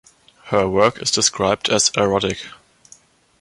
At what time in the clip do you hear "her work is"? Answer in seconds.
0.45-1.11